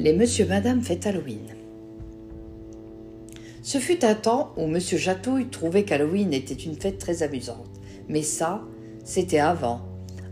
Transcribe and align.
Les 0.00 0.12
Monsieur 0.12 0.46
Madame 0.46 0.80
fête 0.80 1.08
Halloween. 1.08 1.56
Ce 3.64 3.78
fut 3.78 4.04
un 4.04 4.14
temps 4.14 4.52
où 4.56 4.68
Monsieur 4.68 4.96
Chatouille 4.96 5.48
trouvait 5.48 5.82
qu'Halloween 5.82 6.32
était 6.32 6.54
une 6.54 6.76
fête 6.76 6.98
très 6.98 7.24
amusante. 7.24 7.68
Mais 8.08 8.22
ça, 8.22 8.62
c'était 9.02 9.40
avant. 9.40 9.80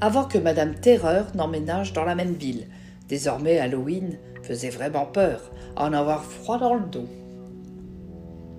Avant 0.00 0.24
que 0.24 0.38
Madame 0.38 0.74
Terreur 0.74 1.28
n'emménage 1.36 1.92
dans 1.92 2.02
la 2.02 2.16
même 2.16 2.32
ville. 2.32 2.66
Désormais, 3.08 3.60
Halloween 3.60 4.18
faisait 4.42 4.68
vraiment 4.68 5.06
peur, 5.06 5.52
à 5.76 5.84
en 5.84 5.92
avoir 5.92 6.24
froid 6.24 6.58
dans 6.58 6.74
le 6.74 6.86
dos. 6.86 7.06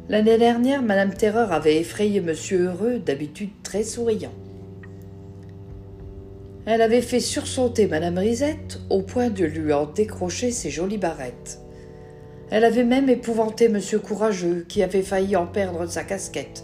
L'année 0.08 0.38
dernière, 0.38 0.82
Madame 0.82 1.14
Terreur 1.14 1.52
avait 1.52 1.82
effrayé 1.82 2.22
Monsieur 2.22 2.68
Heureux, 2.68 3.00
d'habitude 3.00 3.52
très 3.62 3.84
souriant. 3.84 4.32
Elle 6.66 6.82
avait 6.82 7.02
fait 7.02 7.20
sursauter 7.20 7.88
Madame 7.88 8.18
Risette 8.18 8.80
au 8.90 9.02
point 9.02 9.30
de 9.30 9.44
lui 9.44 9.74
en 9.74 9.86
décrocher 9.86 10.50
ses 10.52 10.70
jolies 10.70 10.98
barrettes. 10.98 11.60
Elle 12.52 12.64
avait 12.64 12.86
même 12.86 13.10
épouvanté 13.10 13.68
Monsieur 13.68 14.00
Courageux, 14.00 14.66
qui 14.70 14.82
avait 14.82 15.02
failli 15.02 15.36
en 15.36 15.46
perdre 15.46 15.86
sa 15.88 16.04
casquette. 16.04 16.64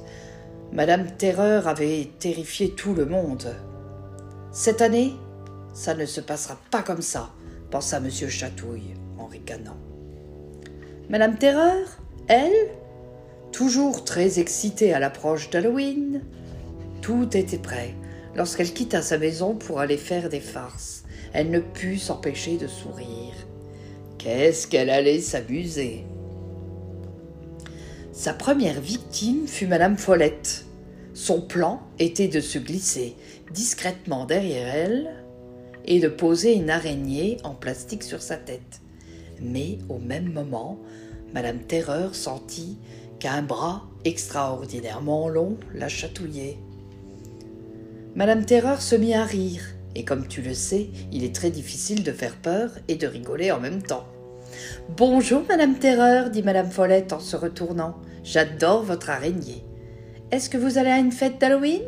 Madame 0.72 1.08
Terreur 1.18 1.68
avait 1.68 2.10
terrifié 2.20 2.70
tout 2.72 2.94
le 2.94 3.06
monde. 3.06 3.54
Cette 4.54 4.82
année, 4.82 5.14
ça 5.74 5.96
ne 5.96 6.06
se 6.06 6.22
passera 6.22 6.58
pas 6.72 6.82
comme 6.82 7.02
ça, 7.02 7.32
pensa 7.70 8.00
Monsieur 8.00 8.30
Chatouille 8.30 8.94
en 9.18 9.26
ricanant. 9.26 9.78
Madame 11.10 11.38
Terreur, 11.38 11.88
elle, 12.28 12.70
toujours 13.52 14.06
très 14.06 14.40
excitée 14.40 14.94
à 14.94 15.00
l'approche 15.00 15.50
d'Halloween, 15.50 16.22
tout 17.02 17.36
était 17.36 17.58
prêt 17.58 17.96
Lorsqu'elle 18.40 18.72
quitta 18.72 19.02
sa 19.02 19.18
maison 19.18 19.54
pour 19.54 19.82
aller 19.82 19.98
faire 19.98 20.30
des 20.30 20.40
farces, 20.40 21.04
elle 21.34 21.52
ne 21.52 21.60
put 21.60 21.98
s'empêcher 21.98 22.56
de 22.56 22.68
sourire. 22.68 23.34
Qu'est-ce 24.18 24.66
qu'elle 24.66 24.90
allait 24.90 25.20
s'amuser 25.20 26.06
Sa 28.14 28.32
première 28.32 28.80
victime 28.80 29.46
fut 29.46 29.68
Madame 29.68 29.98
Follette. 29.98 30.64
Son 31.14 31.42
plan 31.42 31.82
était 32.00 32.30
de 32.30 32.40
se 32.40 32.60
glisser 32.60 33.18
discrètement 33.52 34.24
derrière 34.24 34.74
elle 34.74 35.10
et 35.84 36.00
de 36.00 36.08
poser 36.08 36.54
une 36.54 36.70
araignée 36.70 37.36
en 37.44 37.54
plastique 37.54 38.04
sur 38.04 38.22
sa 38.22 38.38
tête. 38.38 38.80
Mais 39.42 39.80
au 39.90 39.98
même 39.98 40.32
moment, 40.32 40.80
Madame 41.34 41.60
Terreur 41.60 42.16
sentit 42.16 42.78
qu'un 43.20 43.42
bras 43.42 43.84
extraordinairement 44.06 45.28
long 45.28 45.58
la 45.74 45.90
chatouillait. 45.90 46.58
Madame 48.20 48.44
Terreur 48.44 48.82
se 48.82 48.98
mit 48.98 49.14
à 49.14 49.24
rire, 49.24 49.62
et 49.96 50.04
comme 50.04 50.28
tu 50.28 50.42
le 50.42 50.54
sais, 50.54 50.90
il 51.14 51.24
est 51.24 51.34
très 51.34 51.52
difficile 51.52 52.04
de 52.04 52.12
faire 52.12 52.36
peur 52.36 52.70
et 52.90 52.96
de 52.96 53.08
rigoler 53.08 53.50
en 53.54 53.62
même 53.62 53.82
temps. 53.82 54.04
Bonjour, 54.98 55.44
Madame 55.48 55.76
Terreur, 55.76 56.30
dit 56.30 56.44
Madame 56.44 56.70
Follette 56.70 57.14
en 57.14 57.22
se 57.22 57.38
retournant. 57.38 57.96
J'adore 58.26 58.84
votre 58.84 59.10
araignée. 59.10 59.64
Est-ce 60.32 60.50
que 60.50 60.58
vous 60.58 60.78
allez 60.78 60.90
à 60.90 60.98
une 60.98 61.14
fête 61.14 61.40
d'Halloween? 61.40 61.82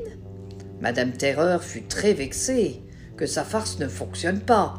Madame 0.80 1.12
Terreur 1.12 1.62
fut 1.62 1.84
très 1.84 2.14
vexée 2.14 2.80
que 3.18 3.26
sa 3.26 3.44
farce 3.44 3.78
ne 3.80 3.90
fonctionne 3.90 4.40
pas. 4.40 4.76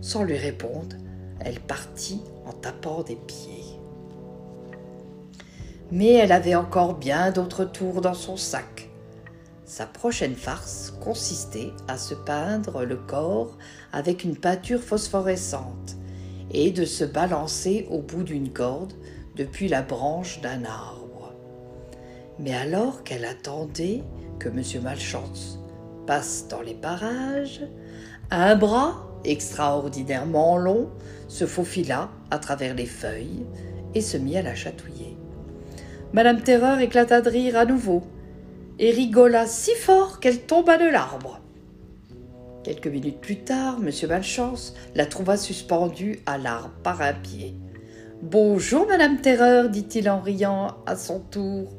Sans 0.00 0.24
lui 0.24 0.38
répondre, 0.38 0.96
elle 1.40 1.60
partit 1.60 2.22
en 2.46 2.52
tapant 2.52 3.02
des 3.02 3.16
pieds. 3.16 3.78
Mais 5.92 6.14
elle 6.14 6.32
avait 6.32 6.54
encore 6.54 6.94
bien 6.94 7.32
d'autres 7.32 7.66
tours 7.66 8.00
dans 8.00 8.14
son 8.14 8.38
sac. 8.38 8.88
Sa 9.66 9.84
prochaine 9.84 10.36
farce 10.36 10.94
consistait 11.00 11.72
à 11.88 11.98
se 11.98 12.14
peindre 12.14 12.84
le 12.84 12.94
corps 12.94 13.58
avec 13.92 14.22
une 14.22 14.36
peinture 14.36 14.80
phosphorescente 14.80 15.96
et 16.52 16.70
de 16.70 16.84
se 16.84 17.02
balancer 17.02 17.88
au 17.90 17.98
bout 17.98 18.22
d'une 18.22 18.52
corde 18.52 18.92
depuis 19.34 19.66
la 19.66 19.82
branche 19.82 20.40
d'un 20.40 20.64
arbre. 20.64 21.34
Mais 22.38 22.54
alors 22.54 23.02
qu'elle 23.02 23.24
attendait 23.24 24.04
que 24.38 24.48
M. 24.48 24.62
Malchance 24.84 25.58
passe 26.06 26.46
dans 26.46 26.62
les 26.62 26.74
parages, 26.74 27.62
un 28.30 28.54
bras 28.54 29.08
extraordinairement 29.24 30.58
long 30.58 30.90
se 31.26 31.44
faufila 31.44 32.08
à 32.30 32.38
travers 32.38 32.76
les 32.76 32.86
feuilles 32.86 33.44
et 33.96 34.00
se 34.00 34.16
mit 34.16 34.36
à 34.36 34.42
la 34.42 34.54
chatouiller. 34.54 35.16
Madame 36.12 36.40
Terreur 36.40 36.78
éclata 36.78 37.20
de 37.20 37.30
rire 37.30 37.56
à 37.56 37.64
nouveau 37.64 38.04
et 38.78 38.90
rigola 38.90 39.46
si 39.46 39.72
fort 39.74 40.20
qu'elle 40.20 40.42
tomba 40.42 40.78
de 40.78 40.88
l'arbre. 40.90 41.40
Quelques 42.64 42.88
minutes 42.88 43.20
plus 43.20 43.44
tard, 43.44 43.78
M. 43.80 43.90
Malchance 44.08 44.74
la 44.94 45.06
trouva 45.06 45.36
suspendue 45.36 46.20
à 46.26 46.36
l'arbre 46.36 46.74
par 46.82 47.00
un 47.00 47.14
pied. 47.14 47.54
Bonjour, 48.22 48.86
Madame 48.86 49.20
Terreur, 49.20 49.68
dit-il 49.68 50.10
en 50.10 50.20
riant 50.20 50.76
à 50.86 50.96
son 50.96 51.20
tour. 51.20 51.72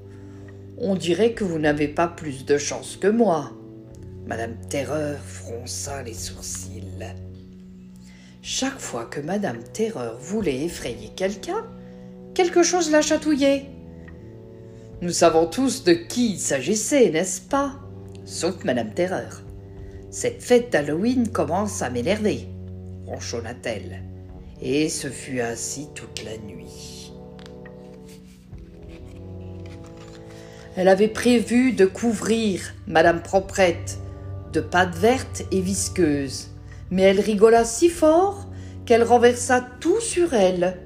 On 0.78 0.96
dirait 0.96 1.34
que 1.34 1.44
vous 1.44 1.60
n'avez 1.60 1.88
pas 1.88 2.08
plus 2.08 2.46
de 2.46 2.58
chance 2.58 2.96
que 2.96 3.08
moi. 3.08 3.52
Madame 4.26 4.56
Terreur 4.70 5.20
fronça 5.20 6.04
les 6.04 6.14
sourcils. 6.14 6.84
Chaque 8.42 8.80
fois 8.80 9.06
que 9.06 9.20
Madame 9.20 9.62
Terreur 9.74 10.18
voulait 10.20 10.64
effrayer 10.64 11.10
quelqu'un, 11.16 11.66
quelque 12.34 12.64
chose 12.64 12.92
la 12.92 13.02
chatouillait. 13.02 13.66
Nous 15.00 15.12
savons 15.12 15.46
tous 15.46 15.84
de 15.84 15.94
qui 15.94 16.32
il 16.32 16.40
s'agissait, 16.40 17.12
n'est-ce 17.12 17.40
pas? 17.40 17.76
Sauf 18.26 18.64
Madame 18.64 18.96
Terreur. 18.96 19.44
Cette 20.10 20.42
fête 20.42 20.72
d'Halloween 20.72 21.32
commence 21.32 21.84
à 21.84 21.92
m'énerver, 21.92 22.48
ronchonna-t-elle. 23.06 24.02
Et 24.60 24.90
ce 24.90 25.10
fut 25.10 25.40
ainsi 25.40 25.90
toute 25.94 26.24
la 26.24 26.36
nuit. 26.40 27.14
Elle 30.76 30.88
avait 30.88 31.08
prévu 31.08 31.74
de 31.74 31.86
couvrir 31.86 32.74
Madame 32.88 33.22
Proprette 33.22 34.00
de 34.52 34.62
pâte 34.62 34.96
verte 34.96 35.44
et 35.52 35.62
visqueuse, 35.62 36.48
mais 36.90 37.04
elle 37.04 37.20
rigola 37.20 37.66
si 37.66 37.90
fort 37.90 38.48
qu'elle 38.88 39.04
renversa 39.04 39.62
tout 39.80 40.02
sur 40.02 40.34
elle 40.34 40.80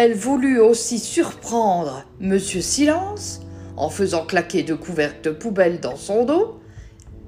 Elle 0.00 0.14
voulut 0.14 0.60
aussi 0.60 1.00
surprendre 1.00 2.04
Monsieur 2.20 2.60
Silence 2.60 3.40
en 3.76 3.90
faisant 3.90 4.24
claquer 4.24 4.62
deux 4.62 4.76
couvercles 4.76 5.22
de 5.22 5.30
poubelle 5.30 5.80
dans 5.80 5.96
son 5.96 6.24
dos, 6.24 6.60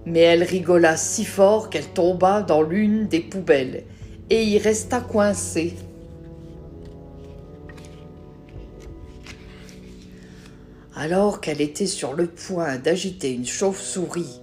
mais 0.06 0.20
elle 0.20 0.44
rigola 0.44 0.96
si 0.96 1.24
fort 1.24 1.68
qu'elle 1.68 1.88
tomba 1.88 2.42
dans 2.42 2.62
l'une 2.62 3.08
des 3.08 3.18
poubelles 3.18 3.82
et 4.30 4.44
y 4.44 4.56
resta 4.56 5.00
coincée. 5.00 5.74
Alors 10.94 11.40
qu'elle 11.40 11.60
était 11.60 11.86
sur 11.86 12.14
le 12.14 12.28
point 12.28 12.76
d'agiter 12.76 13.32
une 13.32 13.46
chauve-souris 13.46 14.42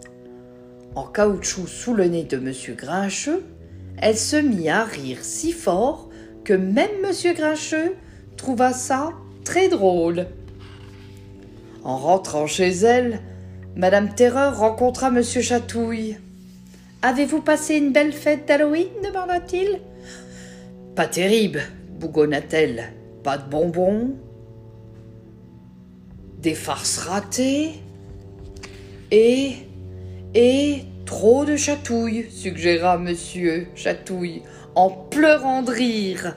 en 0.95 1.05
caoutchouc 1.05 1.67
sous 1.67 1.93
le 1.93 2.09
nez 2.09 2.25
de 2.25 2.35
Monsieur 2.35 2.73
Grincheux, 2.73 3.45
elle 3.97 4.17
se 4.17 4.35
mit 4.35 4.67
à 4.67 4.83
rire 4.83 5.19
si 5.21 5.53
fort 5.53 6.09
que 6.43 6.51
même 6.51 6.91
Monsieur 7.01 7.31
Grincheux 7.31 7.95
trouva 8.37 8.71
ça 8.71 9.11
très 9.43 9.67
drôle. 9.67 10.27
En 11.83 11.97
rentrant 11.97 12.47
chez 12.47 12.69
elle, 12.69 13.19
Madame 13.75 14.13
Terreur 14.13 14.57
rencontra 14.57 15.11
Monsieur 15.11 15.41
Chatouille. 15.41 16.17
Avez-vous 17.01 17.41
passé 17.41 17.75
une 17.75 17.91
belle 17.91 18.13
fête 18.13 18.47
d'Halloween 18.47 18.87
demanda-t-il. 19.03 19.79
Pas 20.95 21.07
terrible, 21.07 21.61
bougonna-t-elle. 21.99 22.93
Pas 23.23 23.37
de 23.37 23.49
bonbons, 23.49 24.15
des 26.39 26.55
farces 26.55 26.97
ratées 26.99 27.73
et. 29.11 29.53
et 30.33 30.83
trop 31.05 31.45
de 31.45 31.55
chatouilles, 31.55 32.25
suggéra 32.29 32.97
Monsieur 32.97 33.67
Chatouille 33.75 34.43
en 34.75 34.89
pleurant 34.89 35.61
de 35.61 35.71
rire. 35.71 36.35